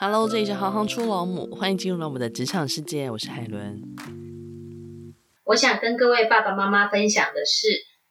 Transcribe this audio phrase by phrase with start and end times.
[0.00, 3.80] Hello，这里是行行出老母，欢迎进入到我们的职场世界，我是海伦。
[5.44, 7.68] 我想跟各位爸爸妈妈分享的是，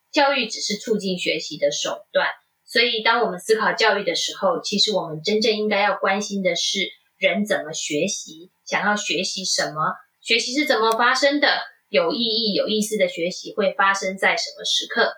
[0.09, 2.27] 教育只是促进学习的手段，
[2.65, 11.47] 所以当我们思考教育的时候，其实我们真正应该要关心的是人怎么学习，想要学习什么，学习是怎么发生的，
[11.89, 15.11] 有意义、有意思的学习会发生在什么时刻？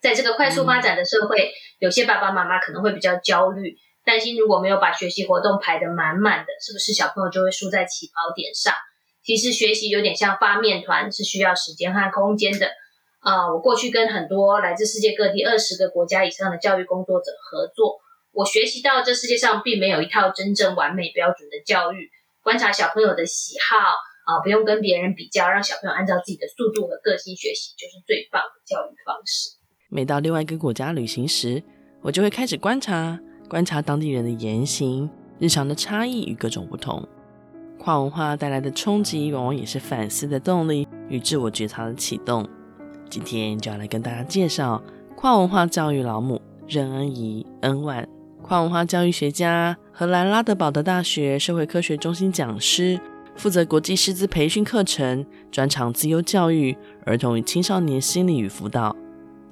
[0.00, 8.74] 在这个快速发展的社会，嗯、有些爸爸妈妈可能会比较焦虑，担心如果没有把学习活动排得满满的，是不是小朋友就会输在起跑点上？
[9.22, 12.70] 其实学习有点像发面团，是需要时间和空间的。
[13.20, 17.98] 啊、我过去跟很多来自世界各地二十个国家以上的教育工作者合作，
[18.32, 22.10] 我学习到这世界上并没有一套真正完美标准的教育。
[22.42, 23.76] 观察小朋友的喜好
[24.24, 29.50] 啊、不用跟别人比较，让小朋友按照自己的速度和个性学习，就是最棒的教育方式。
[29.90, 31.62] 每到另外一个国家旅行时，
[32.00, 33.18] 我就会开始观察，
[33.50, 37.04] 观察当地人的言行、日常的差异与各种不同。
[37.80, 42.48] 跨文化带来的冲击，往往也是反思的动力与自我觉察的启动。
[43.08, 44.80] 今天就要来跟大家介绍
[45.16, 48.06] 跨文化教育老母任恩怡恩万，
[48.40, 53.00] 跨文化教育学家，荷兰拉德堡德大学社会科学中心讲师，
[53.34, 58.94] 负责国际师资培训课程，专长自由教育、儿童与青少年心理与辅导。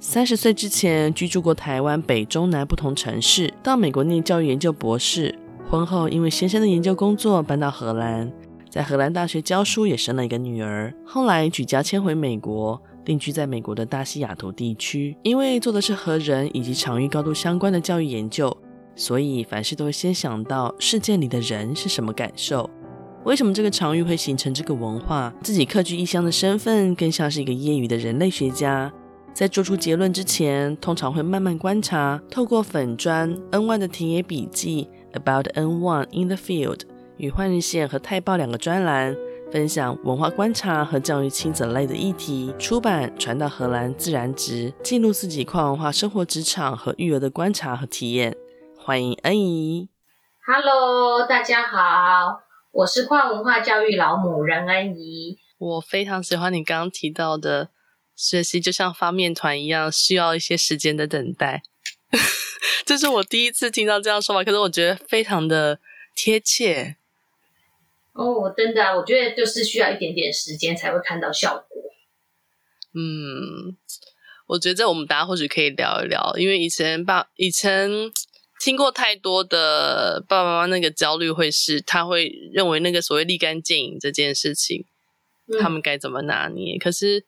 [0.00, 5.36] 三十岁之前居住过台湾北中南不同城市，到美国念教育研究博士。
[5.68, 8.32] 婚后因为先生的研究工作搬到荷兰，
[8.70, 10.94] 在荷兰大学教书，也生了一个女儿。
[11.04, 15.16] 后来举家迁回美国，定居在美国的大西雅图地区。
[15.24, 18.56] 因为做的是和人以及场域高度相关的教育研究，
[18.94, 22.70] 所以凡事都会先想到事件里的人是什么感受，
[23.24, 25.34] 为什么这个场域会形成这个文化。
[25.42, 28.90] 自己客居异乡的身份更像是一个业余的人类学家。
[29.32, 36.80] 在做出结论之前，通常会慢慢观察，透过粉砖 N One 的田野笔记 About N One in the Field
[37.18, 39.16] 与换日线和泰报两个专栏，
[39.52, 48.36] 分享文化观察和教育亲子类的议题，出版传到荷兰自然值，记录自己跨文化生活、职场和育儿的观察和体验。
[48.76, 49.88] 欢迎恩怡。
[50.44, 52.40] Hello，大家好，
[52.72, 55.38] 我是跨文化教育老母任恩怡。
[55.58, 57.68] 我非常喜欢你刚刚提到的。
[58.18, 61.62] 学习就像发面团一样，需要一些时间的等待。
[62.84, 65.78] 这是我第一次听到这样说法，可是我觉得非常的
[66.16, 66.96] 贴切。
[68.12, 71.82] 哦，真的啊，我觉得就是需要一点点时间才会看到效果。
[72.92, 73.76] 嗯，
[74.48, 77.88] 我觉得这我们大家或许可以聊一聊，因为以前爸以前
[78.58, 84.86] 听过太多的爸爸妈妈那个焦虑，会是他会认为那个所谓立竿见影这件事情，
[85.46, 86.76] 嗯、他们该怎么拿捏？
[86.78, 87.24] 可是。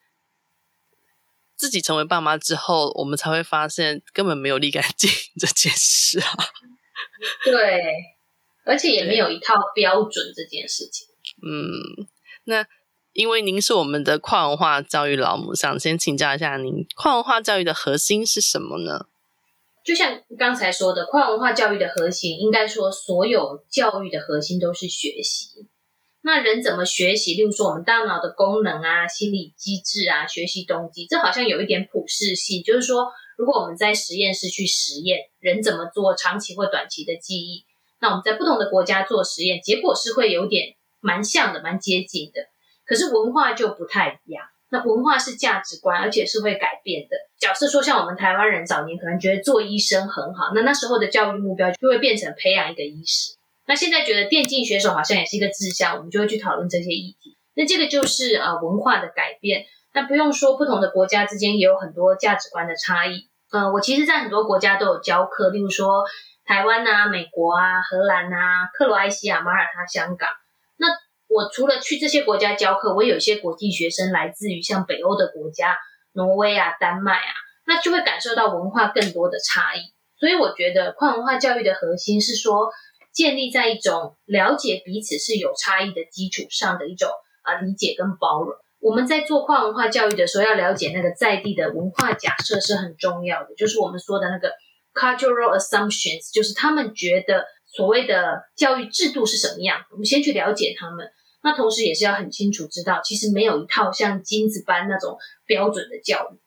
[1.61, 6.27] 自己成为爸妈之后，我们才会发现根本没有立竿见影这件事啊。
[7.45, 7.53] 对，
[8.65, 11.07] 而且也没有一套标准这件事情。
[11.43, 12.09] 嗯，
[12.45, 12.67] 那
[13.13, 19.05] 因为您是我们的跨文化教育老母，想先请教一下您，跨文化教育的核心是什么呢？
[19.85, 25.67] 就像刚才说的，跨文化教育的核心，应该说所有教育的核心都是学习。
[26.23, 27.35] 那人怎么学习？
[27.35, 32.63] 例如说，我们大脑的功能啊、心理机制啊、学习动机，这好像有一点普适性。
[32.63, 37.65] 就是说，如果我们在实验室去实验，人怎么做长期或短期的记忆，
[38.01, 42.43] 那我们在不同的国家做实验，结果是会有点蛮像的、蛮接近的。
[42.85, 44.45] 可是文化就不太一样。
[44.73, 47.17] 那文化是价值观，而且是会改变的。
[47.39, 53.40] 假设说，像我们台湾人早年可能觉得做医生很好，那那时候的教育目标就会变成培养一个医师。
[53.71, 57.39] 那现在觉得电竞选手好像也是一个志向，我们就会去讨论这些议题。
[57.55, 59.65] 那这个就是呃文化的改变。
[59.95, 63.29] 那不用说，不同的国家之间也有很多价值观的差异。
[63.53, 66.05] 呃，我其实，在很多国家都有教课，例如说
[66.45, 70.31] 台湾啊、美国啊、荷兰啊、克罗埃西亚、马耳他、香港。
[70.77, 70.89] 那
[71.29, 75.79] 我除了去这些国家教课，我有一些国际学生来自于像北欧的国家，
[76.15, 77.31] 挪威啊、丹麦啊，
[77.69, 79.95] 那就会感受到文化更多的差异。
[80.19, 82.73] 所以我觉得跨文化教育的核心是说。
[83.13, 87.09] 建立在一种了解彼此是有差异的基础上的一种
[87.43, 88.55] 啊理解跟包容。
[88.81, 94.53] 我们在做跨文化教育的时候，要了解那个在地的文化假设是很重要的，就是我们说的那个
[94.95, 99.85] cultural assumptions，就是他们觉得所谓的教育制度是什么样。
[99.91, 101.11] 我们先去了解他们，
[101.43, 106.39] 那同时也是要很清楚知道，其实没有一套像金子般那种标准的教育。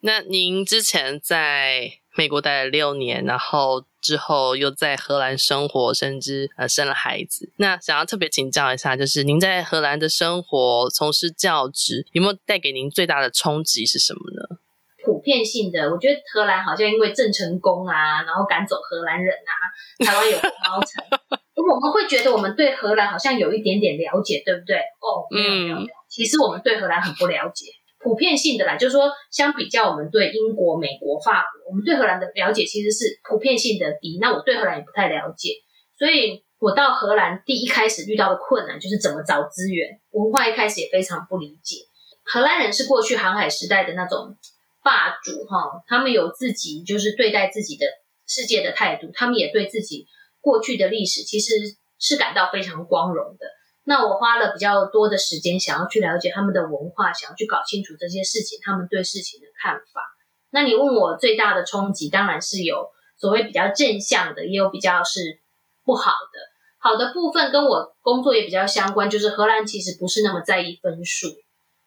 [0.00, 7.52] 那您之前在美国待了六年，然后之后又在荷兰生活，甚至呃生了孩子。
[7.56, 14.58] 那想要特别请教一下，就是您在荷兰的生活，从事教职，有没有带给您最大的冲击是什么呢？
[15.02, 21.02] 普遍性的，我觉得荷兰好像因为郑成功啊，然后赶走荷兰人啊，台湾有红毛城。
[21.56, 24.76] 如果我们会觉得我们对荷兰好像有一点点了解，对不对？
[24.76, 27.66] 哦，没有没有没有，其实我们对荷兰很不了解。
[28.02, 34.18] 普遍性的啦，就是说，相比较我们对英国、美国、法国，我们对荷兰的了解其实是普遍性的低。
[34.20, 35.50] 那我对荷兰也不太了解，
[35.98, 41.76] 所以我到荷兰第一开始遇到的困难就是怎么找资源，文化一开始也非常不理解。
[42.24, 44.34] 荷兰人是过去航海时代的那种
[44.82, 47.86] 霸主哈，他们有自己就是对待自己的
[48.26, 50.06] 世界的态度，他们也对自己
[50.40, 51.54] 过去的历史其实
[51.98, 53.46] 是感到非常光荣的。
[53.90, 60.16] 那我花了比较多的时间，想要去了解他们的文化，想要去搞清楚这些事情，他们对事情的看法。
[60.50, 65.40] 那你问我最大的冲击，当然是有所谓比较正向的，也有比较是
[65.84, 66.38] 不好的。
[66.78, 71.26] 好的部分跟我工作也比较相关，就是荷兰其实不是那么在意分数，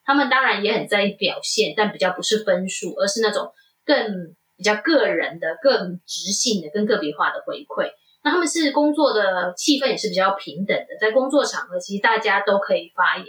[0.04, 3.54] 他们当然也很在意表现，但比较不是分数，而是那种
[3.86, 7.94] 更比较个人的、更直性的、更个别化的回馈。
[8.24, 13.26] 那他们是工作的气氛也是比较平等的，在工作场合其实大家都可以发言。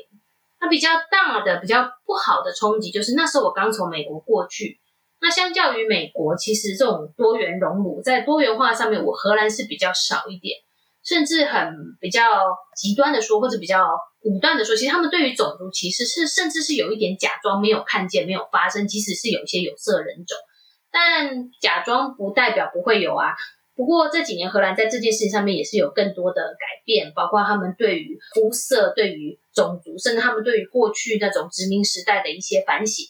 [0.61, 4.79] 那比较大的、比较不好的冲击就是那时候我刚从美国过去，
[5.21, 10.59] 那相较于美国，其实这种多元熔炉在多元化上面，我荷兰是比较少一点，
[11.05, 12.23] 甚至很比较
[12.77, 20.39] 极端的说，或者比较武断的说，其实他们对于种族歧视是甚至是有一点假装没有看见、没有发生，即使是有一些有色人种，
[20.91, 23.35] 但假装不代表不会有啊。
[23.77, 33.07] 不过这几年荷兰在这件事情上面也是有更多的改变，包括他们对于肤色、对于种族，甚至他们对于过去那种殖民时代的一些反省。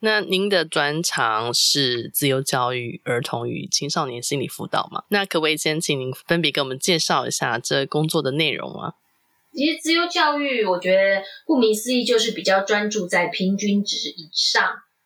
[0.00, 5.04] 那您的专长是自由教育、儿童与青少年心理辅导吗？
[5.10, 8.92] 那可不可以先请您分别给我们介绍一下这工作的内容吗？
[9.52, 14.64] 其实自由教育，我觉得顾名思义就是比较专注在平均值以上，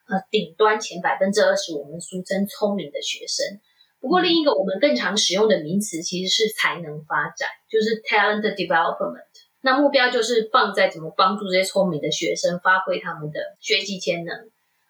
[0.08, 3.60] 呃，顶端前百分之二十，我们俗称聪明的学生。
[4.00, 9.28] 不过，另一个我们更常使用的名词其实是才能发展，就是 talent development。
[9.60, 14.34] 那目标就是放在怎么帮助这些聪明的学生发挥他们的学习潜能。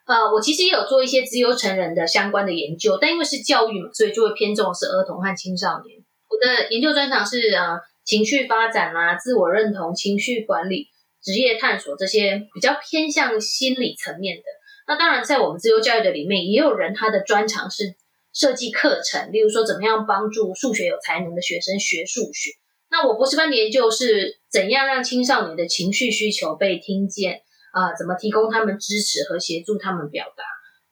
[0.07, 5.99] 呃，我其实也有做一些资优成人的相关的研究，但因为是教育嘛，所以就会偏重是儿童和青少年。
[6.29, 10.87] 我的研究专长是呃情绪发展啦、啊、自我认同、情绪管理、
[11.21, 14.45] 职业探索这些比较偏向心理层面的。
[14.87, 17.97] 那当然，在我们自由教育的里面，也有人他的专长是。
[18.33, 22.51] 设计课程，例如说怎么样帮助数学有才能的学生学数学。
[22.91, 27.43] 那我博士班的研究是怎样让青少年的情绪需求被听见
[27.73, 30.43] 啊、怎么提供他们支持和协助他们表达？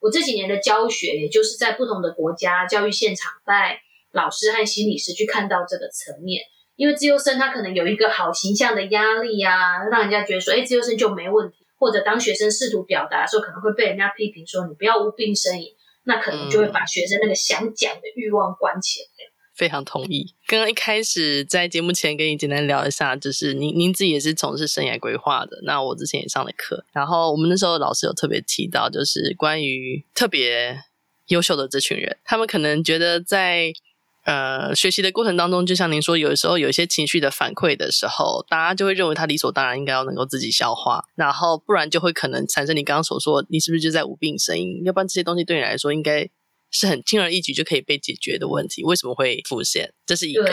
[0.00, 3.80] 我这几年的教学，也就是在不同的国家教育现场带
[4.12, 6.42] 老师和心理师去看到这个层面。
[6.76, 11.66] 因为资优生他可能有一个好形象的压力啊，让人家觉得说，哎，资优生就没问题。
[11.76, 15.72] 或者当学生试图表达的时候，可能会被人家批评说，你不要无病呻吟。
[16.08, 19.06] 那可能就会把学生那个想讲的欲望关起来。
[19.06, 19.30] 嗯。
[19.54, 20.34] 非常同意。
[20.46, 25.58] 刚刚一开始在节目前跟你简单聊一下，就是您您自己也是从事生涯规划的。
[25.64, 30.80] 那我之前也上了课，然后我们那时候老师有特别提到，就是关于特别
[31.26, 33.72] 优秀的这群人，他们可能觉得在。
[34.28, 44.84] 呃，学习的过程当中，就像您说，有时候有一些情绪的反馈的时候，大家就会认为他理所当然应该要能够自己消化，然后不然就会可能产生你刚刚所说，你是不是就在无病呻吟？
[44.84, 46.28] 要不然这些东西对你来说应该
[46.70, 49.94] 是很轻而易举就可以被解决的问题，为什么会浮现？
[50.04, 50.44] 这是一个。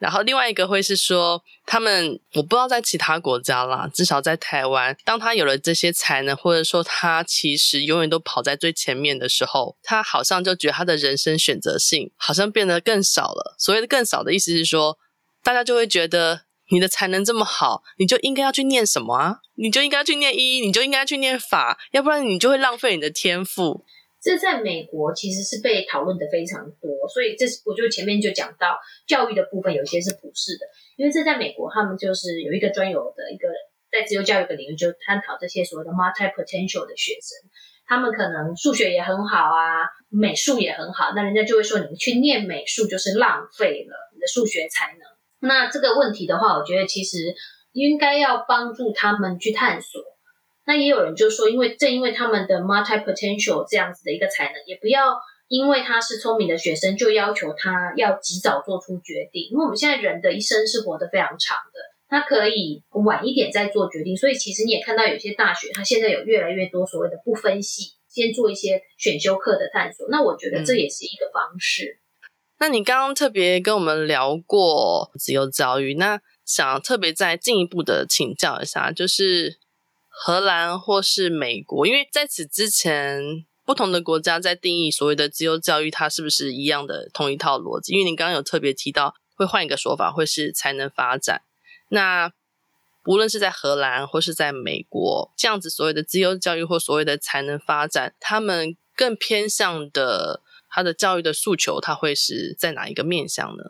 [0.00, 13.54] 然后另外一个会是说，他们我不知道在其他国家啦，至少在台湾，当他有了这些才能，或者说他其实永远都跑在最前面的时候，他好像就觉得他的人生选择性好像变得更少了。
[13.58, 14.96] 所谓的更少的意思是说，
[15.44, 19.36] 大家就会觉得你的才能这么好，你就应该要去念什么啊？
[19.56, 23.84] 你就应该去念医，你就应该去念法，要不然你就会浪费你的天赋。
[24.22, 33.48] 这在美国其实是被讨论的非常多，所以这是我就前面就讲到教育的部分，有些是普世的，因为这在美国他们就是有一个专有的一个
[33.90, 37.48] 在自由教育的领域，就探讨这些所谓的 multi potential 的学生，
[37.86, 45.00] 他们可能数学也很好啊，美术也很好，那人家就会说你们去念美术就是浪费了你的数学才能。
[45.40, 47.34] 那这个问题的话，我觉得其实
[47.72, 50.02] 应该要帮助他们去探索。
[50.66, 59.48] 那也有人就说，因为正因为他们的 multi potential 这样子的一个才能，也不要因为他是聪明的学生就要求他要及早做出决定。
[59.50, 64.16] 因为我们现在人的一生是活得非常长的，他可以晚一点再做决定。
[64.16, 70.06] 所以其实你也看到有些大学，他现在有越来越多所谓的不分系，先做一些选修课的探索。
[70.08, 71.98] 那我觉得这也是一个方式。
[72.20, 79.58] 嗯、那你刚刚特别跟我们聊过自由教育，那想特别再进一步的请教一下，就是。
[80.22, 87.94] 荷兰或是美国，因为在此之前，不同的国家在定义所谓的自由教育，它是不是一样的同一套逻辑？
[87.94, 91.40] 因为你刚刚有特别提到，会换一个说法，会是才能发展。
[91.88, 92.30] 那
[93.06, 103.64] 无论是在荷兰或是在美国，这样子所谓的自由教育或所谓的才能发展，他们更偏向的他的教育的诉求，它会是在哪一个面向呢？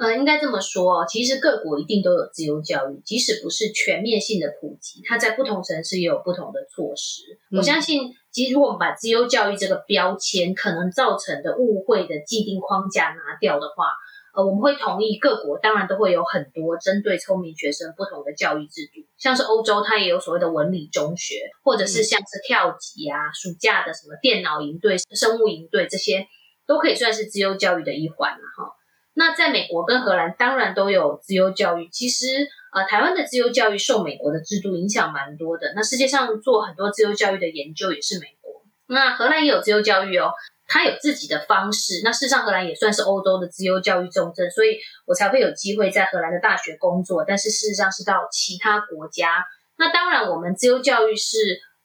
[0.00, 7.38] 呃，应该这么说，其实各国一定都有自由教育，即使不是全面性的普及，它在不同城市也有不同的措施。
[7.52, 13.92] 嗯、我相信，其实如果我们把自由教育这个标签可能造成的误会的既定框架拿掉的话，
[14.34, 26.26] 呃，我们会同意各国当然都会有很多针对聪明学生不同的教育制度，像是欧洲，它也有所谓的文理中学，或者是像是跳级啊、嗯、暑假的什么电脑营队、生物营队这些，
[26.66, 28.79] 都可以算是自由教育的一环了哈。
[29.14, 35.72] 那在美国跟荷兰当然都有自由教育，其实呃，台湾的自由教育受美国的制度影响蛮多的。
[35.74, 38.62] 那世界上做很多自由教育的研究也是美国。
[38.86, 40.30] 那荷兰也有自由教育哦，
[40.68, 42.00] 它有自己的方式。
[42.04, 47.24] 那事实上荷兰也算是欧洲的自由教育重镇，所以我才会有机会在荷兰的大学工作。
[47.26, 49.44] 但是事实上是到其他国家。
[49.76, 51.38] 那当然，我们自由教育是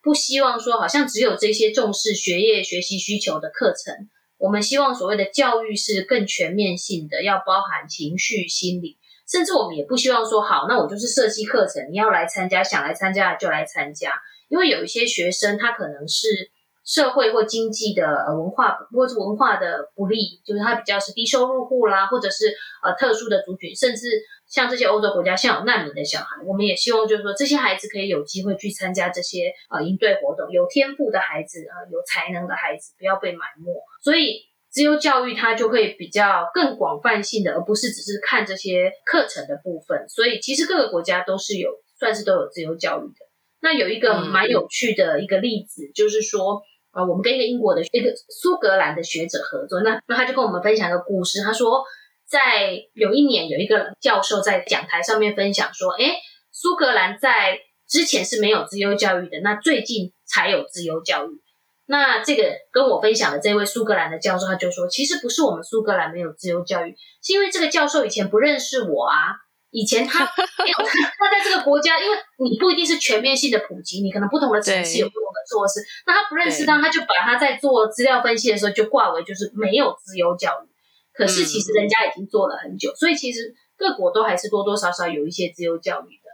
[0.03, 4.09] 不希望说好像只有这些重视学业学习需求的课程。
[4.37, 8.97] 我们希望所谓的教育是更全面性的，要包含情绪、心理，
[9.29, 14.11] 甚至我们也不希望说，好，那我就是设计课程，你要来参加，想来参加就来参加，
[14.49, 16.51] 因为有一些学生他可能是。
[16.85, 18.03] 社会或经济的
[18.37, 24.07] 文化，或是文化的不利，就是他比较是低收入户啦，或者是呃特殊的族群，甚至
[24.47, 33.73] 像这些欧洲国家，像有难民的小孩，我们也希望就是说这些孩子可以有机会去参加这些呃营队活动，有天赋的孩子呃有才能的孩子不要被埋没，
[34.03, 40.07] 所以自由教育它就会比较更广泛性的，而不是只是看这些课程的部分。
[40.09, 43.25] 所以其实各个国家都是有算是都有自由教育的。
[43.61, 46.61] 那有一个蛮有趣的一个例子，嗯、就是说。
[46.95, 51.41] 啊，我们跟一个英国的一个苏格兰的学者合作，那那他就跟我们分享一个故事。
[51.43, 51.83] 他说，
[52.27, 56.15] 在有一年有一个教授在讲台上面分享说，诶，
[56.51, 61.41] 苏格兰在之前是没有自由教育的，那最近才有自由教育。
[61.87, 69.37] 那这个跟我分享的这位苏格兰的教授，他就说，其实不是我们苏格兰没有自由教育，是因为这个教授以前不认识我啊。
[69.71, 70.23] 以前他
[70.63, 75.81] 没有他，在这个国家，因为你不一定是全面性的普及，你可能不同的城市有不同的措施。
[76.07, 80.74] 那他不认识他，他就把他在做资料分析的时候就挂为就是没有自由教育。
[81.15, 86.25] 可是其实人家已经做了很久，嗯、所以其实各国都还是多多少少有一些自由教育的。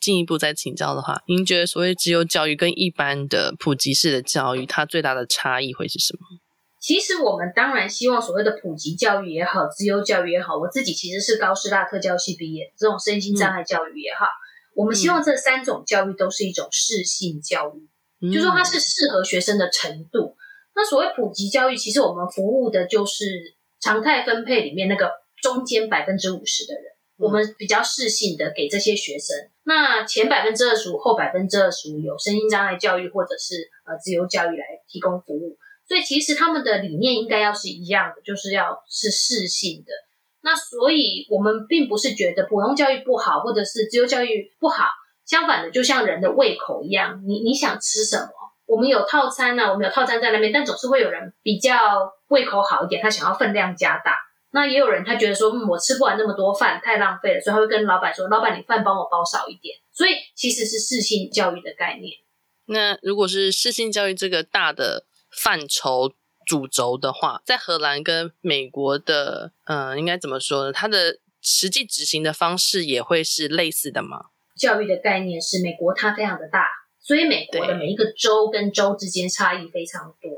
[0.00, 6.20] 进一步再请教的话，您觉得所谓自由教育跟一般的普及式的教育，它最大的差异会是什么？
[6.80, 14.32] 其实我们当然希望所谓的普及教育也好，自由教育也好，我自己其实是高师大特教系毕业，这种身心障碍教育也好，嗯、
[14.76, 17.88] 我们希望这三种教育都是一种适性教育，
[18.24, 20.36] 嗯、就是说它是适合学生的程度。
[20.76, 23.24] 那所谓普及教育，其实我们服务的就是
[23.80, 26.84] 常态分配里面那个中间百分之五十的人，
[27.18, 29.36] 嗯、我们比较适性的给这些学生。
[29.64, 35.58] 那前百分之二十五，后百分之二十五有身心障碍教育或者是呃自由教育来提供服务。
[35.86, 39.92] 所以其实他们的理念应该要是一样的，就是要是适性的。
[40.40, 44.84] 那所以我们并不是觉得普通教育不好，或者是自由教育不好。
[45.24, 48.30] 相反的，就像人的胃口一样，你你想吃什么？
[48.68, 54.16] 我们有套餐呢、啊，我们有套餐在那边，但总是会有人比较胃口好一点，他想要分量加大。
[54.52, 59.76] 那也有人他觉得说，嗯，我吃不完那么多饭，太浪费了，所以他会跟老板说，老板你饭帮我包少一点。
[59.92, 62.12] 所以其实是适性教育的概念。
[62.66, 65.06] 那如果是适性教育这个大的。
[65.30, 66.14] 范畴
[66.46, 70.72] 主轴的话，在荷兰跟美国的，嗯、呃，应该怎么说呢？
[70.72, 74.30] 它的实际执行的方式也会是类似的吗？
[74.58, 76.64] 教育的概念是美国它非常的大，
[77.08, 80.30] 所以美国的每一个州跟州之间差异非常多。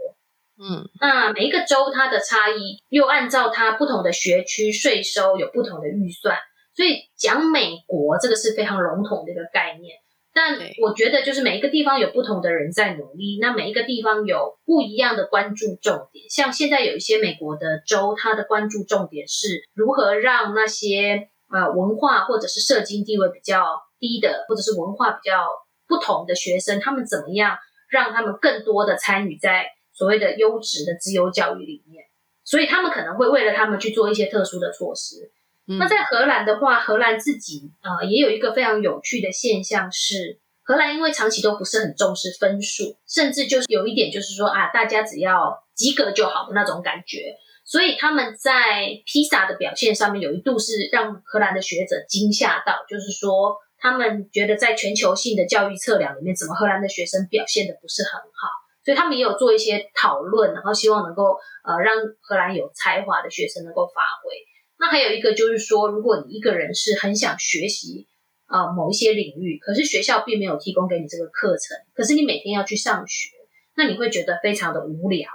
[0.62, 6.36] 嗯，那每一个州它的差异又按照它不同的学区税收有不同的预算，
[6.76, 9.96] 所以讲美国这个是非常笼统的一个概念。
[10.32, 16.30] 但我觉得，就是每一个地方有不同的人在努力，那每一个地方有不一样的关注重点。
[16.30, 23.64] 像现在有一些美国的州，它的关注重点是如何让那些呃文化或者是社经地位比较
[23.98, 25.48] 低的，或者是文化比较
[25.90, 27.58] 不同的学生，他们怎么样
[27.90, 32.04] 让他们更多的参与在所谓的优质的自由教育里面。
[32.42, 35.30] 所以他们可能会为了他们去做一些特殊的措施。
[35.78, 58.48] 那在荷兰的话，荷兰自己呃也有一个非常有趣的现象是，荷兰因为长期都不是很重视分数，甚至就是有一点就是说啊，大家只要及格就好的那种感觉，所以他们在 PISA 的表现上面有一度是让荷兰的学者惊吓到，就是说他们觉得在全球性的教育测量里面，怎么荷兰的学生表现得不是很好，
[58.84, 64.34] 所以他们也有做一些讨论，然后希望能够呃让荷兰有才华的学生能够发挥。
[64.78, 68.06] 那还有一个就是说，如果你一个人是很想学习
[68.46, 73.30] 啊、某一些领域，可是学校并没有提供给你这个课程，可是你每天要去上学，
[73.76, 75.28] 那你会觉得非常的无聊，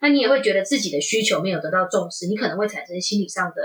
[0.00, 3.62] 那你也会觉得自己的需求没有得到重视，你可能会产生心理上的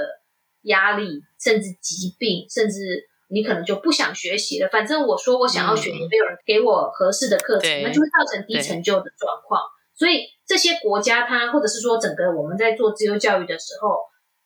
[0.61, 4.69] 压力，甚至疾病，甚至你可能就不想学习了。
[4.71, 9.61] 反正我说我想要学，也没有人给我合适的课程，嗯、那就会造成低成就的状况。
[9.95, 13.97] 所以这些国家它，或者是说整个我们在做自由教育的时候，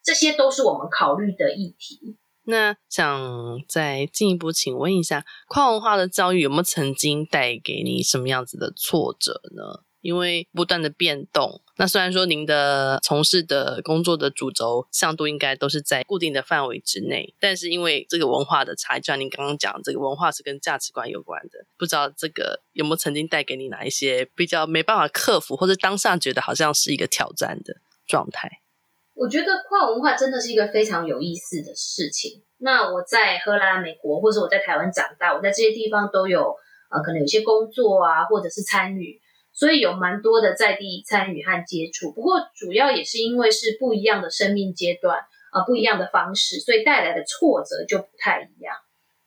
[0.03, 2.17] 这些都是我们考虑的议题。
[2.49, 9.83] 那想再进一步请问一下，跨文化的教育有没有曾经带给你什么样子的挫折呢？
[10.07, 27.75] 因为不断的变动，那虽然说您的从事的工作的主轴向度应该都是在固定的范围之内，但是因为这个文化的差异，就像您刚刚讲，这个文化是跟价值观有关的，不知道这个有没有曾经带给你哪一些比较没办法克服，或者当下觉得好像是一个挑战的
[28.07, 28.49] 状态？
[29.13, 32.43] 我觉得跨文化真的是一个非常有意思的事情。
[32.59, 36.55] 那我在荷兰、美国，或者我在台湾长大，我在这些地方都有
[36.89, 39.19] 呃，可能有些工作啊，或者是参与，
[39.57, 42.11] 所以有蛮多的在地参与和接触。
[42.11, 45.17] 不过主要也是因为是不一样的生命阶段
[45.51, 48.75] 啊，呃，不一样的方式，所以带来的挫折就不太一样。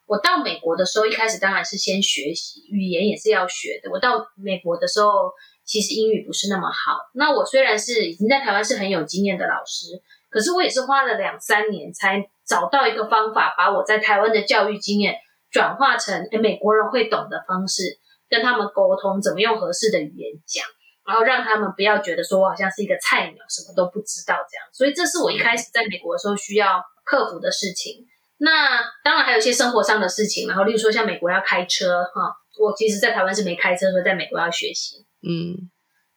[0.06, 3.90] 我到美国的时候，一开始当然是先学习语言，也是要学的。
[3.90, 5.32] 我到美国的时候。
[5.62, 6.98] 其实英语不是那么好。
[7.14, 15.14] 那我虽然是已经在台湾是很有经验的老师，可是我也是花了两三年才找到一个方法，把我在台湾的教育经验
[15.48, 20.64] 转化成诶美国人会懂的方式，跟他们沟通，怎么用合适的语言讲，
[21.04, 24.64] 然后让他们不要觉得说我好像是一个菜鸟，什么都不知道这样。
[24.72, 28.06] 所以这是我一开始在美国的时候需要克服的事情。
[28.38, 35.04] 那当然还有一些生活上的事情，然后例如说像美国要开车哈，我其实在台湾是没开车，所以在美国要学习。
[35.20, 35.68] 嗯，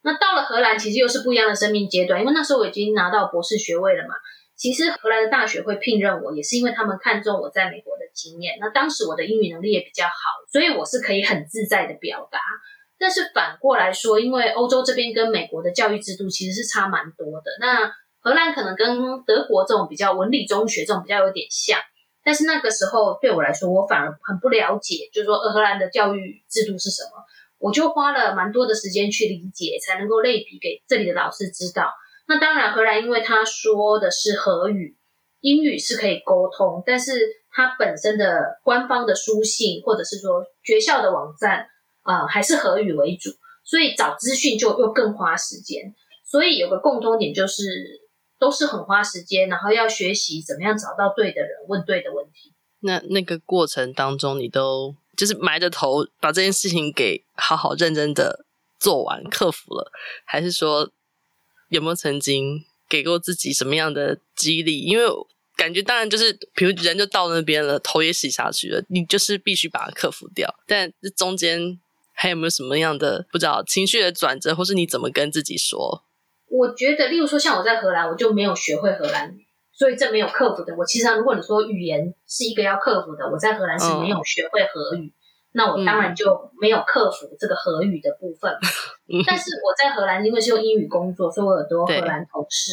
[0.02, 4.14] 那到了荷兰，其实又是不一样的生命阶段，因为那时候我已经拿到博士学位了嘛。
[4.56, 8.56] 其实荷兰的大学会聘任我，也是因为他们看中我在美国的经验。
[8.60, 10.12] 那当时我的英语能力也比较好，
[10.52, 12.38] 所以我是可以很自在的表达。
[12.96, 17.50] 但是反过来说，因为欧洲这边跟美国的教育制度其实是差蛮多的。
[17.60, 21.78] 那荷兰可能跟德国这种比较文理中学这种比较有点像，
[22.24, 27.10] 但是那个时候对我来说，我反而很不了解，就是说荷兰的教育制度是什么。
[27.58, 31.90] 我就花了蛮多的时间去理解，才能够类比给这里的老师知道。
[32.26, 34.96] 那当然，荷兰因为他说的是荷语，
[35.40, 37.12] 英语是可以沟通，但是
[37.50, 41.66] 它本身的官方的书信或者是说学校的网站
[42.02, 43.30] 啊、呃，还是荷语为主，
[43.64, 45.94] 所以找资讯就又更花时间。
[46.24, 47.62] 所以有个共通点就是，
[48.38, 52.52] 都是很花时间，然后要学习怎么样找到对的人，问对的问题。
[52.80, 54.94] 那那个过程当中，你都。
[55.16, 58.44] 就是埋着头把这件事情给好好认真的
[58.80, 59.88] 做完，克服了，
[60.24, 60.90] 还是说
[61.68, 64.80] 有没有曾经给过自己什么样的激励？
[64.80, 65.04] 因为
[65.56, 70.54] 感觉当然就是，比如人就到那边了，头也洗下去了，你就是必须把它克服掉。
[70.66, 71.78] 但这中间
[72.12, 76.04] 还有没有什么样的不知道情绪的转折，或是你怎么跟自己说？
[76.48, 79.44] 我觉得，例如说像我在荷兰，我就没有学会荷兰语。
[79.76, 80.72] 所以这没有克服的。
[80.76, 85.12] 我其实如果你说语言是一个要克服的，我在荷兰是没有学会荷语，嗯、
[85.54, 88.52] 那我当然就没有克服这个荷语的部分。
[89.08, 92.72] 嗯、但是我在荷兰因为是用英语工作，所以我有很多荷兰同事。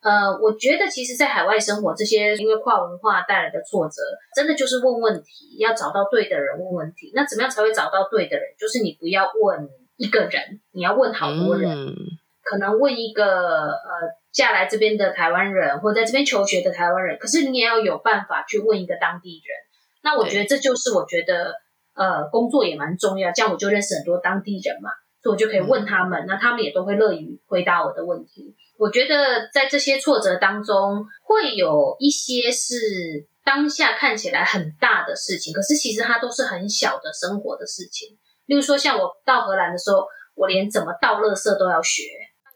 [0.00, 4.02] 呃，我觉得其实，在海外生活这些因为跨文化带来的挫折，
[4.34, 7.10] 真的就是问问题，要找到对的人问问题。
[7.14, 8.44] 那怎么样才会找到对的人？
[8.58, 11.94] 就是你不要问一个人，你要问好多人，嗯、
[12.42, 14.18] 可能问一个呃。
[14.30, 19.56] 嫁来这边的台湾人，或者在这边求学的台湾人，可是你也要有办法去问一个当地人。
[20.04, 21.54] 那我觉得这就是我觉得，
[21.98, 23.32] 呃，工作也蛮重要。
[23.32, 28.54] 这样我就认识很多当地人嘛，所以我就可以问他们，嗯、那他们也都会乐于回答我的问题。
[28.78, 38.16] 我觉得在这些挫折当中，会有一些是当下看起来很大的事情，可是其实它都是很小的生活的事情。
[38.46, 40.06] 例如说，像我到荷兰的时候，
[40.36, 42.04] 我连怎么倒垃圾都要学。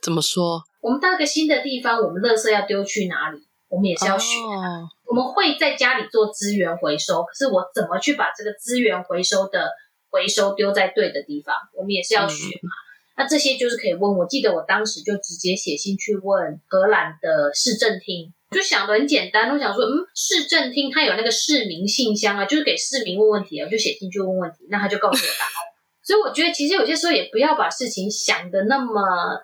[0.01, 0.63] 怎么说？
[0.81, 3.39] 我们到一个新的地方，我们垃圾要丢去哪里？
[3.69, 4.81] 我们也是要学啊。
[4.81, 4.89] Oh.
[5.13, 9.71] 我们会在家里做资源回收，可是我怎么去把这个资源回收的
[10.09, 11.55] 回收丢在对的地方？
[11.75, 12.73] 我们也是要学嘛。
[12.73, 13.19] Mm.
[13.19, 14.17] 那这些就是可以问。
[14.17, 19.51] 我记得我当时就直接写信去问荷兰的市政厅，就想的很简单。
[19.51, 25.53] 我想说，嗯，市政厅它有那个市民信箱啊，就是给市民问问题啊，我就写信去问问题，那他就告诉我答案。
[26.03, 29.03] 所以我觉得，其实有些时候也不要把事情想的那么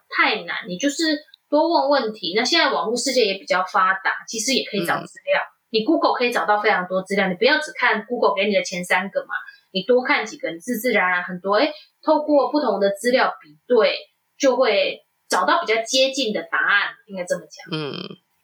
[0.09, 1.29] 太难，你就是。
[1.51, 2.35] 多问问题。
[2.37, 5.41] 那现在网络世界也比较发达，其实也可以找资料。
[5.41, 9.35] 嗯、你 Google 可以找到非常多资料，你不要只看 Google 给你的前三个嘛，
[9.73, 11.55] 你多看几个，你自自然然很多。
[11.57, 13.97] 诶，透过不同的资料比对，
[14.39, 16.95] 就会找到比较接近的答案。
[17.07, 17.79] 应该这么讲。
[17.79, 17.93] 嗯，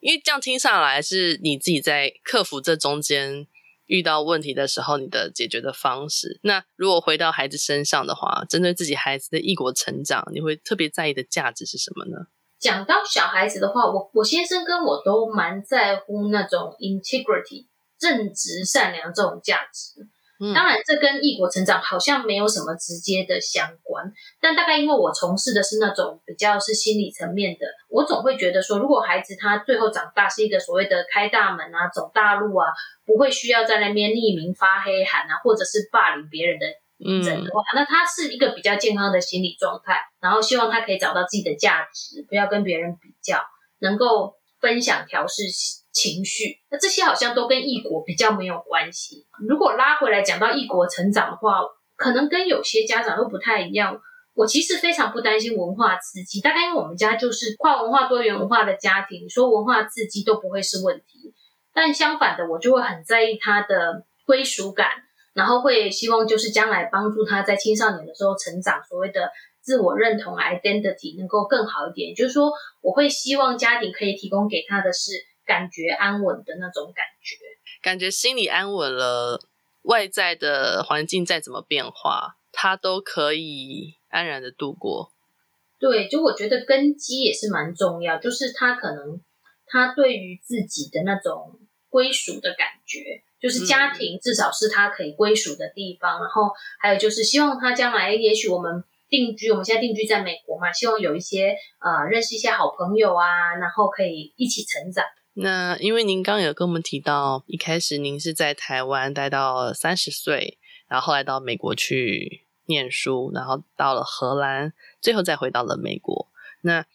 [0.00, 3.46] 因为这样听上来是你自己在克服这中间
[3.86, 6.40] 遇到问题的时候，你的解决的方式。
[6.42, 12.26] 那如果回到孩子身上的话，针对自己孩子的异国成长，你会特别在意的价值是什么呢？
[12.64, 17.66] 讲到小孩子的话，我我先生跟我都蛮在乎那种 integrity
[17.98, 20.08] 正直善良这种价值。
[20.54, 32.66] 当然，这跟异国成长好像没有什么直接的相关，但大概因为我从事的是那种比较是心理层面的，我总会觉得说，如果孩子他最后长大是一个所谓的开大门啊、走大路啊，
[33.04, 36.66] 不会需要在那边匿名发黑函啊，或者是霸凌别人的
[37.04, 43.40] 整的话，那他是一个比较健康的心理状态，然后希望他可以找到自己的价值，不要跟别人比较，
[43.80, 45.42] 能够分享调试。
[45.94, 49.28] 情绪，那这些好像都跟异国比较没有关系。
[49.48, 51.60] 如果拉回来讲到异国成长的话，
[51.94, 54.00] 可能跟有些家长又不太一样。
[54.34, 61.32] 我其实非常不担心文化刺激，大概因为我们家就是跨文化、多元文化的家庭，说文化刺激都不会是问题。
[61.72, 65.03] 但相反的，我就会很在意他的归属感，
[65.34, 72.14] 然后会希望就是将来帮助他在青少年的时候成长，所谓的自我认同 （identity） 能够更好一点。
[72.14, 75.12] 就是说，我会希望家庭可以提供给他的是。
[75.46, 77.36] 感觉安稳的那种感觉，
[77.82, 79.38] 感觉心里安稳了，
[79.82, 85.12] 外在的环境再怎么变化，他都可以安然的度过。
[85.78, 89.20] 对，就我觉得根基也是蛮重要，就是他可能
[89.66, 96.18] 他对于自己的那种归属的感觉，就是家庭至少是他可以归属的地方。
[96.18, 105.04] 嗯、然后还有就是希望他将来，也许我们定居，我们现在定居在美国嘛，希望有一些呃认识一些好朋友啊，然后可以一起成长。
[105.34, 110.56] 那因为您刚刚有跟我们提到，一开始您是在台湾待到三十岁，
[110.88, 116.30] 然后后来到美国去念书，然后到了荷兰，最后再回到了美国。
[116.62, 116.86] 那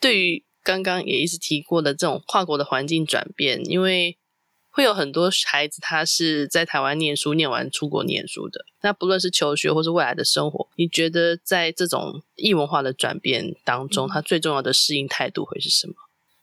[0.00, 4.18] 对于刚刚也一直提过的这种跨国的环境转变，因为
[4.76, 8.62] 会有很多孩子他是在台湾念书，念完出国念书的。
[8.82, 15.94] 那不论是求学或是未来的生活，你觉得在这种异文化的转变当中，他最重要的适应态度会是什么？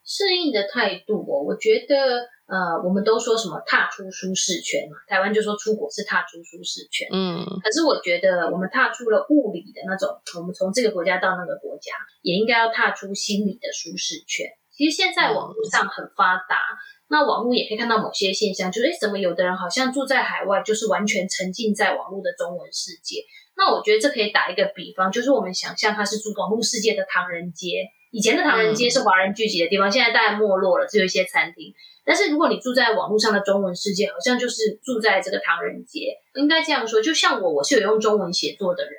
[0.04, 10.10] 适应的态度哦，我觉得，呃，我们都说什么踏出舒适圈嘛，台湾就说出国是踏出舒适圈，嗯，可是我觉得我们踏出了物理的那种，
[10.42, 11.94] 我们从这个国家到那个国家，
[12.24, 14.50] 也应该要踏出心理的舒适圈。
[14.74, 23.24] 其实现在网络上很发达，嗯、那网络也可以看到某些现象，就是诶，怎么有的人好像住在海外，就是完全沉浸在网络的中文世界。
[23.56, 27.86] 那我觉得这可以打一个比方，就是我们想象他是住网络世界的唐人街。
[28.10, 31.72] 以前的唐人街是华人聚集的地方，嗯、现在大概没落了，只有一些餐厅。
[32.04, 36.18] 但是如果你住在网络上的中文世界，好像就是住在这个唐人街。
[36.34, 38.94] 应该这样说，就像我，我是有用中文写作的人，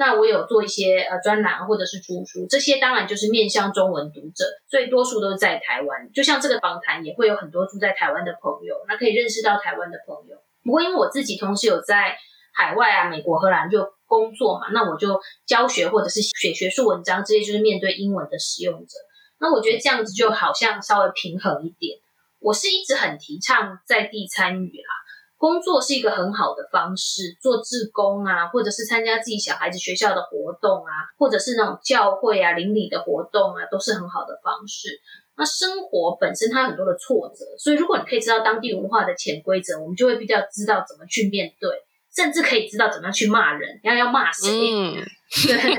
[0.00, 6.10] 那我有做一些呃专栏或者是出书，这些当然就是面向中文读者，所以多数都是在台湾。
[6.14, 10.38] 就像这个访谈也会有很多住在台湾的朋友，那可以认识到台湾的朋友。
[10.64, 12.16] 不过因为我自己同时有在
[12.54, 13.92] 海外啊，美国、荷兰就。
[14.10, 18.98] 工作嘛，那我就教学或者是写学术文章，这些就是面对英文的使用者。
[19.38, 21.96] 那我觉得这样子就好像稍微平衡一点。
[22.40, 24.90] 我是一直很提倡在地参与啦，
[25.40, 35.00] 工作是一个很好的方式，做志工啊，或者是参加自己小孩子学校的活动啊，或者是那种教会啊、邻里的活动啊，都是很好的方式。
[35.38, 41.70] 那生活本身它有很多的挫折，所以如果你可以知道当地文化的潜规则，我们就会比较知道怎么去面对。
[42.14, 44.50] 甚至可以知道怎么样去骂人，要要骂谁？
[44.50, 44.96] 嗯、
[45.46, 45.78] 对，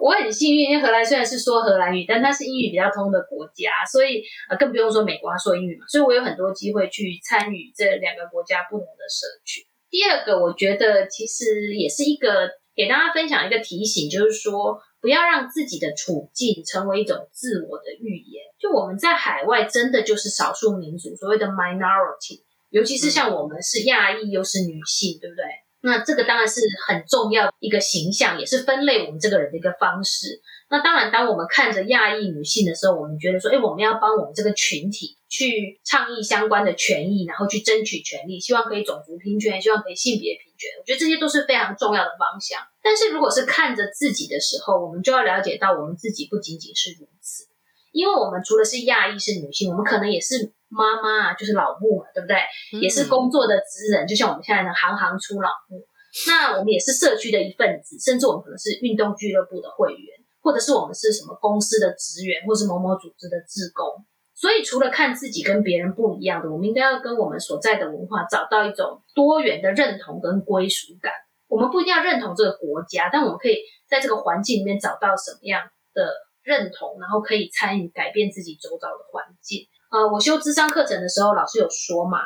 [0.00, 9.66] 我很幸运，因为荷兰虽然是说荷兰语，但它是英语比较通的国家，所以呃更不用说美国说英语嘛，所以我有很多机会去参与这两个国家不同的社区。
[9.88, 18.44] 第二个，我觉得其实也是一个给大家分享一个提醒，就是说不要让自己的处境成为一种自我的预言。
[18.60, 22.42] 就我们在海外真的就是少数民族，所谓的 minority。
[22.70, 25.44] 尤其是像我们是亚裔又是女性，对不对？
[25.82, 30.40] 那这个当然是很重要一个形象，也是分类我们这个人的一个方式。
[30.68, 40.70] 那当然，当我们看着亚裔女性的时候，我们觉得说，哎，我们要帮我们这个群体去倡议相关的权益，然后去争取权利，希望可以种族平权，希望可以性别平权。
[40.78, 42.60] 我觉得这些都是非常重要的方向。
[42.82, 47.48] 但是如果是看着自己的时候，我们就要了解到，我们自己不仅仅是如此，
[47.90, 50.52] 因为我们除了是亚裔是女性，我们可能也是。
[50.70, 52.38] 妈妈啊，就是老木嘛，对不对？
[52.80, 55.84] 也是工作的职人，就像我们现在的行行出老木。
[56.26, 64.04] 那我们也是社区的一份子，甚至我们可能是运动俱乐部的会员，或者是我们是什么公司的职员，或是某某组织的职工。
[64.34, 71.12] 所以，除了看自己跟别人不一样的，我们应该要跟我们所在的文化找到一种多元的认同跟归属感。
[71.46, 76.10] 我们不一定要认同这个国家，但我们可以在这个环境里面找到什么样的
[76.42, 79.68] 认同，然后可以参与改变自己周遭的环境。
[79.90, 82.20] 呃，我修智商课程的时候，老师有说嘛，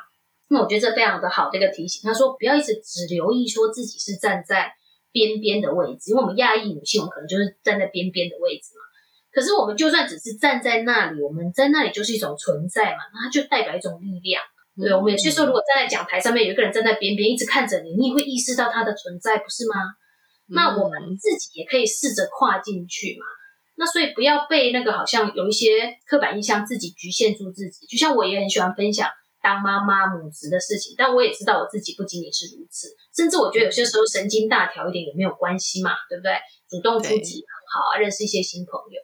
[0.49, 2.03] 那我觉得这非常的好的一个提醒。
[2.05, 4.73] 他说不要一直只留意说自己是站在
[5.11, 8.85] 边边的位置，因为我们亚裔女性，我们可能就是站在边边的位置嘛。
[9.33, 14.43] 可是我们就算只是站在那里，我们在那里就是一种存在嘛，那它就代表一种力量。
[14.77, 19.75] 对，我们有些时候如果站在讲台上面，有一个人站在边边一直看着你，你也会意识到他的存在，不是吗？
[20.49, 23.25] 那我们自己也可以试着跨进去嘛。
[23.77, 27.87] 那所以不要被那个好像有一些刻板印象自己局限住自己。
[27.87, 29.09] 就像我也很喜欢分享
[29.43, 36.33] 当妈妈母职的事情，但我也知道我自己不仅仅是如此，甚至我觉得有些时候神经大条一点也没有关系嘛，对不对？
[36.71, 39.01] 主动出击很好啊，认识一些新朋友。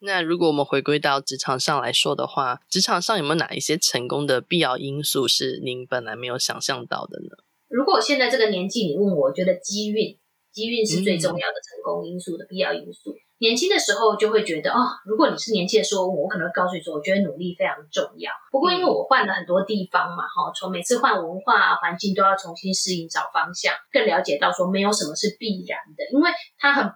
[0.00, 7.36] 那如果我们回归到职场上来说的话，职场上有没有哪一些成功的必要因素是您本来没有想象到的呢？
[7.68, 10.18] 如果我现在这个年纪，你问我，我觉得机运，
[10.52, 13.12] 机运是最重要的成功因素的必要因素。
[13.12, 18.32] 嗯年轻的时候就会觉得哦，如果你是年轻的时候，我可能会告诉你说，我觉得努力非常重要。
[18.50, 26.90] 不过因为我换了很多地方嘛，哈，从每次换文化环境都要重新适应、找方向，更了解到说没有什么是必然的，因为它很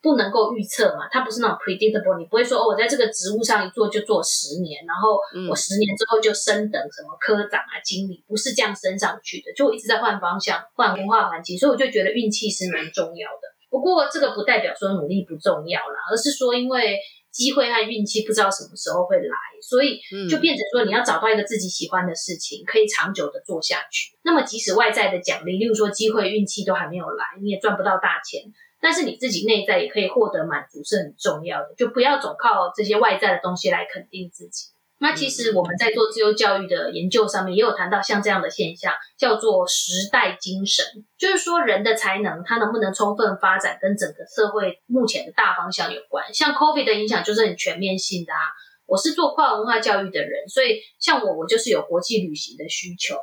[0.00, 13.52] 不能够预测嘛，它不是那种 predictable，你不会说哦，我在这个职务上一做就做十年，然后我十年之后就升等什么科长啊、经理，不是这样升上去的，就我一直在换方向、换文化环境，所以我就觉得运气是蛮重要的。
[13.72, 24.12] 不过这个不代表说努力不重要啦，而是说因为机会和运气不知道什么时候会来，所以就变成说你要找到一个自己喜欢的事情，可以长久的做下去。
[24.22, 28.42] 那么即使外在的奖励，例如说机会、运气都还没有来，你也赚不到大钱，
[28.78, 31.74] 但是你自己内在也可以获得满足，是很重要的。
[31.78, 34.71] 就不要总靠这些外在的东西来肯定自己。
[35.02, 40.86] 那其实我们在做自由教育的研究上面，也有谈到像这样的现象，叫做时代精神，
[41.18, 46.32] 就是说人的才能，它能不能充分发展，跟整个社会目前的大方向有关。
[46.32, 48.38] 像 COVID 的影响就是很全面性的啊。
[48.86, 53.16] 我是做跨文化教育的人，所以像我，我就是有国际旅行的需求，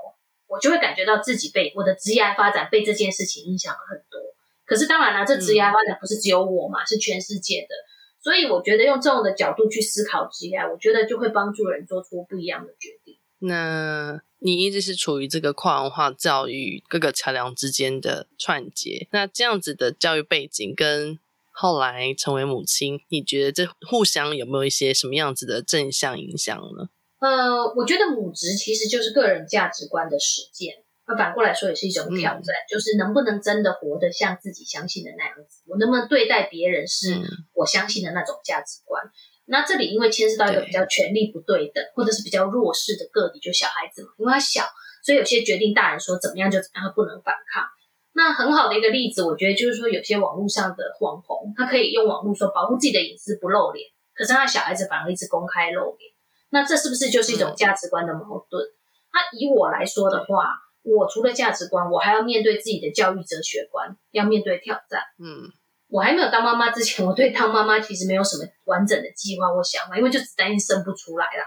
[0.47, 4.19] 我就会感觉到自己被我的职业发展被这件事情影响了很多。
[4.65, 7.75] 可是当然了，这职业发展不是只有我嘛，是全世界的。
[8.21, 13.17] 所以我觉得用这种的角度去思考职业，我觉得就会帮助人做出不一样的决定。
[13.41, 21.17] 那你一直是处于这个跨文化教育各个桥梁之间的串接，那这样子的教育背景跟
[21.49, 26.89] 后来成为母亲，你觉得这互相有没有一些什么样子的正向影响呢？
[27.19, 30.83] 呃，我觉得母职其实就是个人价值观的实践。
[31.09, 35.63] 那反过来说也是一种挑战，嗯，就是能不能真的活得像自己相信的那样子？
[35.65, 37.19] 我能不能对待别人是
[37.55, 39.03] 我相信的那种价值观？
[39.03, 39.09] 嗯，
[39.45, 44.63] 那这里因为牵涉到一个比较权力不对等，或者是比较弱势的个体，就小孩子嘛，因为他小，
[45.03, 47.65] 所以有些决定大人说怎么样就怎么样，他不能反抗。
[48.13, 56.13] 那很好的一个例子，我觉得就是说有些网络上的网红，他可以用网络说保护自己的隐私不露脸，可是他小孩子反而一直公开露脸，
[56.51, 58.63] 那这是不是就是一种价值观的矛盾？
[59.11, 60.53] 那，嗯，以我来说的话。
[60.83, 65.01] 我除了价值观，我还要面对自己的教育哲学观，要面对挑战。
[65.19, 65.51] 嗯，
[65.89, 71.43] 我还没有当妈妈之前，我对当妈妈其实没有什么完整的计划或想法，因为就只担心生不出来啦。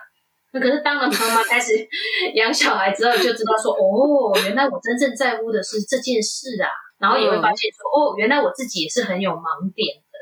[0.53, 1.73] 那可是当了妈妈，开始
[2.35, 6.68] 养小孩之后，就知道说，哦，原来我真正在乎的是这件事啊。
[6.99, 10.18] 然后也会发现说，哦，原来我自己也是很有盲点的。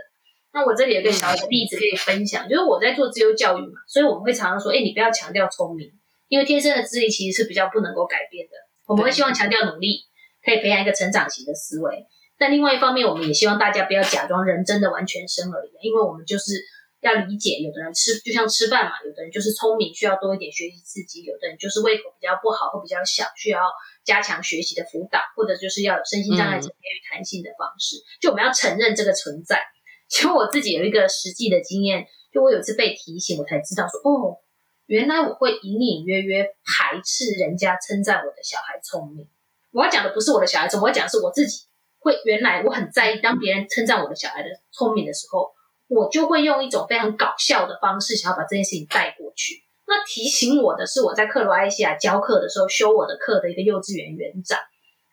[0.54, 5.92] 那我这里有个小的例子可以分享，就是我在做自由教育嘛，所以我们会常常说，哎，你不要强调聪明，
[6.28, 8.52] 因为天生的智力其实是比较不能够改变的。
[8.90, 10.02] 我们会希望强调努力，
[10.42, 12.06] 可以培养一个成长型的思维。
[12.36, 16.58] 但另外一方面，我们也希望大家不要假装人真的完全生而已，因为我们就是
[16.98, 23.60] 要理解，有的人吃就像吃饭嘛，有的人就是聪明，需要多一点学习刺激；有的人就是胃口比较不好或比较小，需要
[24.04, 27.94] 加强学习的辅导，或者就是要有身心障碍者给予弹性的方式。
[28.20, 29.62] 就我们要承认这个存在。
[30.10, 34.42] 其实我自己有一个实际的经验，就我有一次被提醒，我才知道说哦。
[34.90, 39.28] 原来我会隐隐约约排斥人家称赞我的小孩聪明。
[39.70, 41.62] 我要讲的不是我的小孩子，我要讲的是我自己。
[42.00, 45.52] 会原来我很在意，当别人称赞我的小孩的聪明的时候，
[45.86, 49.62] 我就会用一种非常搞笑的方式，想要把这件事情带过去。
[49.86, 54.58] 那提醒我的是，我在克罗埃西亚教课的时候，修我的课的一个幼稚园园长。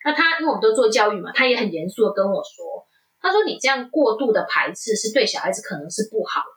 [0.04, 2.88] 那他因为我们都做教育嘛，他也很严肃的跟我说，
[3.22, 6.42] 他说你这样过度的排斥是对小孩子可能是不好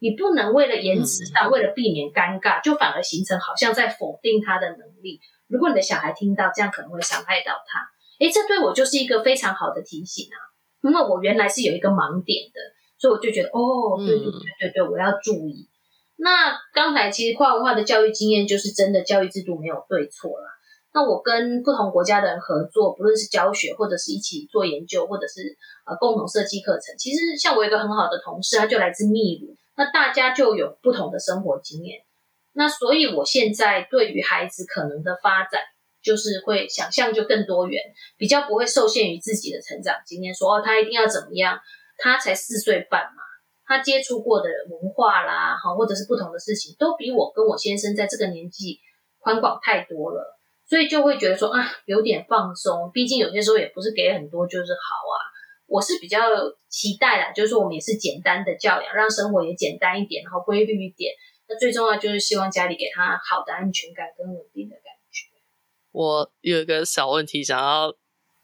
[0.00, 5.20] 你不能为了颜值上，嗯，为了避免尴尬，就反而形成好像在否定他的能力。
[5.46, 7.86] 如果你的小孩听到这样，可能会伤害到他。
[8.18, 10.36] 诶，这对我就是一个非常好的提醒啊！
[10.82, 12.60] 因为我原来是有一个盲点的，
[12.98, 15.68] 所以我就觉得，哦，对对对对对，我要注意。
[16.16, 20.46] 那刚才其实跨文化的教育经验，就是真的教育制度没有对错啦。
[20.92, 26.96] 那我跟不同国家的人合作，不论是教学，或者是一起做研究，或者是呃共同设计课程。
[26.98, 29.56] 其实像我有一个很好的同事，他就来自秘鲁。
[29.76, 32.04] 那大家就有不同的生活经验。
[32.52, 35.60] 那所以我现在对于孩子可能的发展，
[36.02, 37.80] 就是会想象就更多元，
[38.16, 41.60] 比较不会受限于自己的成长经验，说哦，他一定要怎么样，
[41.96, 43.22] 他才四岁半嘛，
[43.64, 48.80] 他接触过的文化啦，哈，或者是不同的事情，都比我跟我先生在这个年纪
[49.20, 55.29] 宽广太多了，所以就会觉得说啊，有点放松，毕竟有些时候也不是给很多就是好啊。
[55.70, 56.18] 我是比较
[56.68, 61.14] 期待啦，就是说我们也是简单的教养，让生活也简单一点，然后规律一点。
[61.48, 65.28] 那最重要就是希望家里给他好的安全感跟稳定的感觉。
[65.92, 67.94] 我有一个小问题想要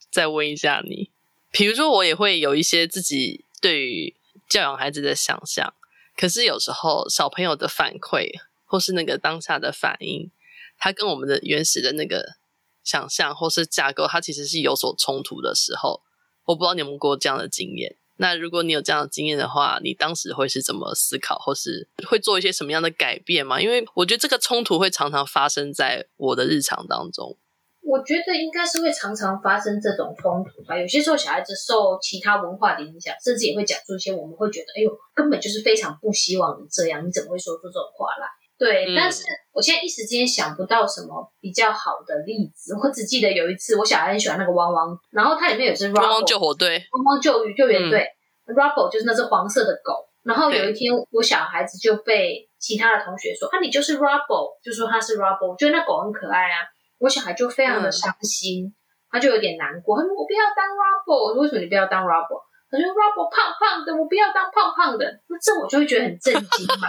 [0.09, 1.11] 再问一下你，
[1.51, 4.15] 比如说我也会有一些自己对于
[4.49, 5.75] 教养孩子的想象，
[6.17, 8.31] 可是有时候小朋友的反馈
[8.67, 10.31] 或是那个当下的反应，
[10.79, 12.37] 他跟我们的原始的那个
[12.85, 16.03] 想象或是架构，它其实是有所冲突的时候。
[16.47, 17.97] 我不知道你有没有过这样的经验。
[18.19, 23.61] 那如果你有这样的经验的话，你当时会是怎么思考，或是会做一些什么样的改变吗？
[23.61, 27.37] 因为我觉得这个冲突会常常发生在我的日常当中。
[27.83, 30.77] 我觉得应该是会常常发生这种冲突吧。
[30.77, 38.27] 有些时候小孩子受其他文化的影响，甚至也会讲出一些我们会觉得，哎呦，根本就是非常不希望你这样，你怎么会说出这种话来？
[38.59, 42.75] 对，嗯、但是我现在一时间想不到什么比较好的例子。
[42.83, 48.07] 我只记得有一次，我小孩很喜欢那个汪汪，然后它里面有只汪汪救火队、汪汪救救援队。
[48.47, 50.09] 嗯、Rubble 就是那只黄色的狗。
[50.23, 56.67] 然后有一天，我小孩子就被其他的同学说：“啊，你就是 Rubble，就说他是 Rubble，我觉得那狗很可爱啊。”
[56.99, 58.75] 我小孩就非常的伤心，嗯、
[59.11, 66.89] 他就有点难过，他说：“我不要当 Rubble，为什么你不要当 Rubble？” 他说：“Rubble 胖胖的，我不要当胖胖的。”那这我就会觉得很震惊嘛。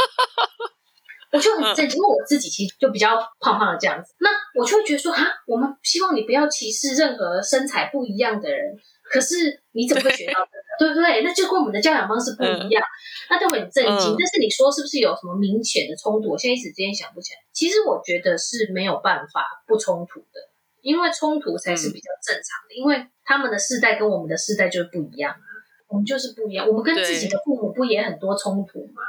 [1.37, 8.75] 我就很震惊，因为我自己其实就比较胖胖的这样子，那我就会觉得说，哈，我们希望你不要歧视任何身材不一样的人，
[9.09, 10.57] 可是你怎么会学到这个？
[10.77, 11.23] 对不对？
[11.23, 12.83] 那就跟我们的教养方式不一样，
[13.31, 14.15] 那就很震惊。
[14.17, 16.29] 但是你说是不是有什么明显的冲突？
[16.29, 17.39] 我现在一时之间想不起来。
[17.51, 20.37] 其实我觉得是没有办法不冲突的，
[20.81, 25.49] 因为冲突才是比较正常的，因为他们的世代跟我们的世代就是不一样啊，
[25.89, 29.01] 我们就是不一样，我们跟自己的父母不也很多冲突吗？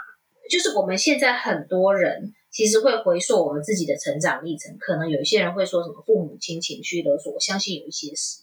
[0.49, 8.43] 就是我们现在很多人其实会回溯我们自己的成长历程，可能有一些人会说什么父母亲情绪勒索，我相信有一些是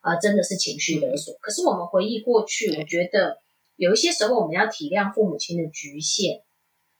[0.00, 1.34] 啊、呃，真的是情绪勒索。
[1.40, 3.38] 可是我们回忆过去，我觉得
[3.76, 6.42] 有一些时候我们要体谅父母亲的局限，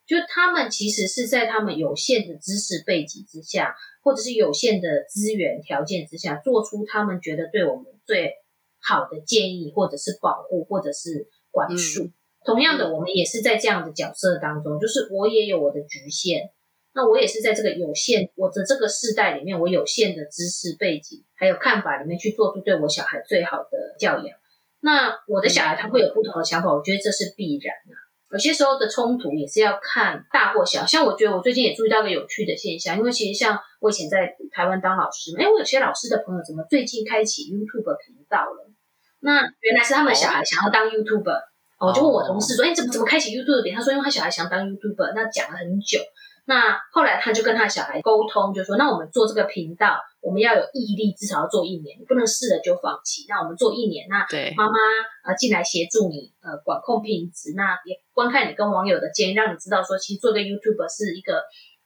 [0.07, 8.35] 就他们其实是在他们有限的知识背景之下，或者是有限的资源条件之下，做出他们觉得对我们最
[8.80, 12.04] 好的建议，或者是保护，或者是管束。
[12.04, 12.12] 嗯
[12.44, 16.50] 同样的，我们也是在这样的角色当中，就是我也有我的局限，
[16.94, 24.37] 那我也是在这个有限我的这个世代里面，我有限的知识背景还有看法里面去做出对我小孩最好的教养。
[24.80, 27.94] 那我的小孩他会有不同的想法，我觉得这是必然的。
[28.30, 30.85] 有些时候的冲突也是要看大或小。
[30.85, 38.70] 像我觉得我最近也注意到个有趣的现象，因为其实像我以前在台湾当老师，哎，我有些老师的朋友怎么最近开启 YouTube 频道了？
[39.20, 41.53] 那原来是他们小孩想要当 YouTuber。
[41.84, 45.98] 我就问我同事说：“哎、欸，怎么怎么开启 YouTube 点？”他说：“因为他小孩想当 YouTuber，那讲了很久。
[46.46, 53.24] 那后来他就跟他小孩沟通，就说：‘那我们做这个频道，我们要有毅力，至少要做一年，你不能试了就放弃。
[53.28, 54.78] 那我们做一年，那妈妈
[55.24, 61.42] 呃进来协助你呃管控品质，那也观看你跟网友的建议，让你知道说，其实做个 YouTuber 是一个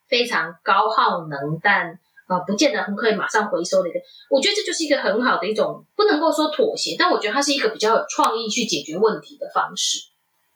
[0.09, 1.99] 非常高耗能，但。”
[2.29, 3.99] 啊，不见得很可以马上回收的一个，
[4.31, 9.99] 我觉得这就是一个很好的一种，不能够说妥协，但我觉得它是一个比较有创意去解决问题的方式。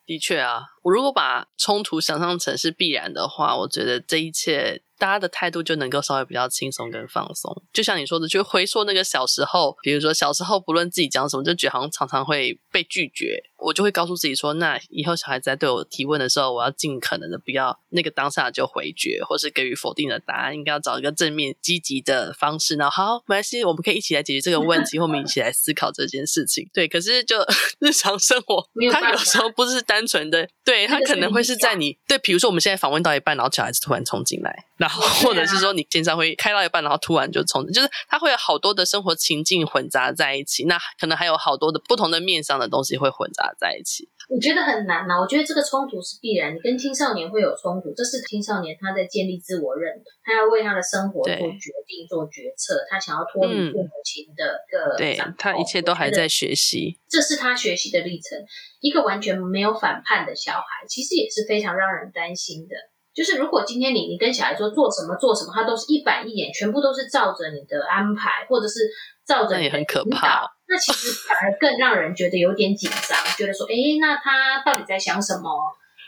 [0.04, 4.82] 的确啊，我如果把冲突想象成是必然的话，我觉得这一切。
[4.98, 22.76] 大家的态度就能够稍微比较轻松跟放松，就像你说的，就回溯那个小时候，比如说小时候不论自己讲什么，就觉得好像常常会被拒绝，我就会告诉自己说，那以后小孩子在对我提问的时候，我要尽可能的不要那个当下就回绝，或是给予否定的答案，应该要找一个正面积极的方式。
[22.76, 26.68] 然后好，没关系，我们可以一起来解决这个问题， 或我们一起来思考这件事情。
[26.72, 27.38] 对，可是就
[27.80, 35.02] 日常生活， 他有时候不是单纯的，对他可能会是在你对，比如说我们现在访问到一半，然后小孩子突然冲进来，然后。
[35.22, 44.08] 或者是说你经常会开到一半，然后突然就冲，就是他会有好多的生活情境混杂在一起，那可能还有好多的不同的面上的东西会混杂在一起。
[44.28, 58.38] 我觉得很难呐、啊，我觉得这个冲突是必然，你跟青少年会有冲突，这是青少年他在建立自我认同，他要为他的生活做决定、做决策，他想要脱离父母亲的个、嗯、对，他一切都还在学习，这是他学习的历程。
[58.80, 62.74] 一个完全没有反叛的小孩，其实也是非常让人担心的。
[63.14, 68.88] 就是如果今天你你跟小孩说做什么做什么，他都是一板一眼，全部都是照着你的安排，或者是
[69.26, 75.52] 照着你的引导，那其实反而更让人觉得有点紧张，觉得说，诶，那他到底在想什么？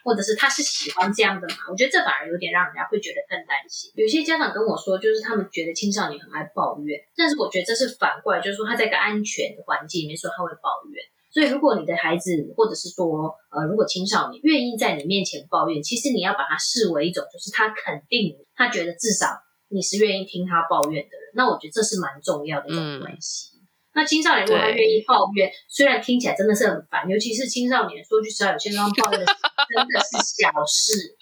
[0.04, 1.56] 或者是他是喜欢这样的嘛？
[1.70, 3.90] 我觉得这反而有点让人家会觉得更担心。
[3.94, 11.04] 有些家长跟我说，就是他们觉得青少年很爱抱怨，但是我觉得这是反过来，就是说他在一个安全的环境里面说他会抱怨。
[11.32, 19.28] 所以如果你的孩子，或者是说呃，如果青少年愿意在你面前抱怨，其实你要把他视为一种，就是他肯定，他觉得至少
[19.68, 21.32] 你是愿意听他抱怨的人。
[21.34, 23.52] 那我觉得这是蛮重要的一种关系。
[23.52, 23.53] 嗯
[23.94, 31.16] 那青少年如果他愿意抱怨，虽然听起来真的是很烦，尤其是青少年，说句实话，有些地方抱怨的真的是小事，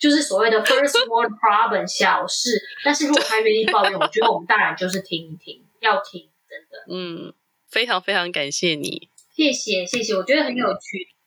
[0.00, 2.60] 就是所谓的 first world problem 小事。
[2.82, 6.84] 但是如果他愿意抱怨，我觉得我们当然就是听一听，要听，真的。
[6.90, 7.34] 嗯，
[7.68, 11.17] 非常非常感谢你，谢谢谢谢，我觉得很有趣。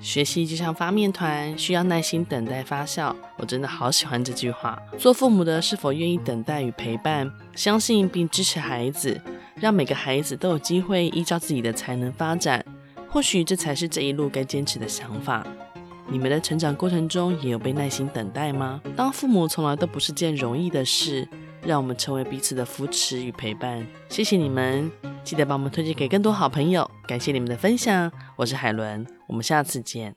[0.00, 3.14] 学习就像发面团，需要耐心等待发酵。
[3.36, 4.78] 我真的好喜欢这句话。
[4.98, 9.20] 做父母的是否愿意等待与陪伴，相信并支持孩子，
[9.56, 12.64] 让每个孩子都有机会依照自己的才能发展？
[13.08, 15.46] 或许这才是这一路该坚持的想法。
[16.08, 18.80] 你们的成长过程中也有被耐心等待吗？
[18.96, 21.28] 当父母从来都不是件容易的事，
[21.64, 23.86] 让我们成为彼此的扶持与陪伴。
[24.08, 24.90] 谢谢你们。
[25.22, 28.10] 记得帮我们推荐给更多好朋友，感谢你们的分享。
[28.36, 30.14] 我是海伦，我们下次见。